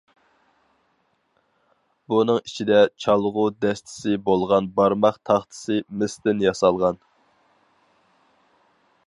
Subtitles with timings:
[2.13, 7.01] بۇنىڭ ئىچىدە چالغۇ دەستىسى بولغان بارماق تاختىسى مىستىن ياسالغان.